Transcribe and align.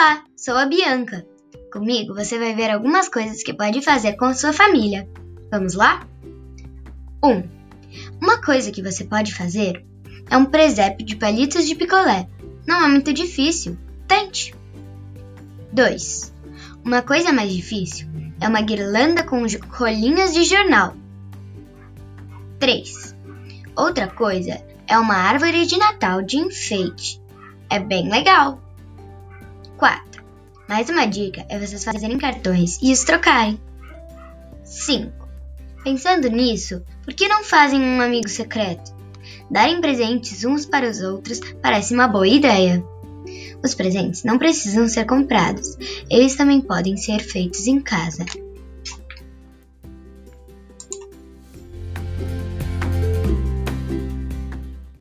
Olá, 0.00 0.22
sou 0.36 0.56
a 0.56 0.64
Bianca. 0.64 1.26
Comigo 1.72 2.14
você 2.14 2.38
vai 2.38 2.54
ver 2.54 2.70
algumas 2.70 3.08
coisas 3.08 3.42
que 3.42 3.52
pode 3.52 3.82
fazer 3.82 4.12
com 4.12 4.32
sua 4.32 4.52
família. 4.52 5.08
Vamos 5.50 5.74
lá? 5.74 6.06
1. 7.20 7.28
Um, 7.28 7.42
uma 8.22 8.40
coisa 8.40 8.70
que 8.70 8.80
você 8.80 9.02
pode 9.02 9.34
fazer 9.34 9.84
é 10.30 10.36
um 10.36 10.44
presépio 10.44 11.04
de 11.04 11.16
palitos 11.16 11.66
de 11.66 11.74
picolé. 11.74 12.28
Não 12.64 12.84
é 12.84 12.86
muito 12.86 13.12
difícil. 13.12 13.76
Tente! 14.06 14.54
2. 15.72 16.32
Uma 16.84 17.02
coisa 17.02 17.32
mais 17.32 17.52
difícil 17.52 18.06
é 18.40 18.46
uma 18.46 18.62
guirlanda 18.62 19.24
com 19.24 19.44
rolinhas 19.68 20.32
de 20.32 20.44
jornal. 20.44 20.94
3. 22.60 23.16
Outra 23.74 24.06
coisa 24.06 24.64
é 24.86 24.96
uma 24.96 25.16
árvore 25.16 25.66
de 25.66 25.76
Natal 25.76 26.22
de 26.22 26.36
enfeite. 26.36 27.20
É 27.68 27.80
bem 27.80 28.08
legal. 28.08 28.67
4. 29.78 30.24
Mais 30.68 30.90
uma 30.90 31.06
dica 31.06 31.46
é 31.48 31.56
vocês 31.56 31.84
fazerem 31.84 32.18
cartões 32.18 32.78
e 32.82 32.92
os 32.92 33.04
trocarem. 33.04 33.60
5. 34.64 35.12
Pensando 35.84 36.28
nisso, 36.28 36.82
por 37.04 37.14
que 37.14 37.28
não 37.28 37.44
fazem 37.44 37.80
um 37.80 38.00
amigo 38.00 38.28
secreto? 38.28 38.92
Darem 39.48 39.80
presentes 39.80 40.44
uns 40.44 40.66
para 40.66 40.90
os 40.90 41.00
outros 41.00 41.40
parece 41.62 41.94
uma 41.94 42.08
boa 42.08 42.26
ideia. 42.26 42.84
Os 43.62 43.74
presentes 43.74 44.24
não 44.24 44.36
precisam 44.36 44.88
ser 44.88 45.06
comprados, 45.06 45.76
eles 46.10 46.34
também 46.34 46.60
podem 46.60 46.96
ser 46.96 47.20
feitos 47.20 47.66
em 47.68 47.80
casa. 47.80 48.24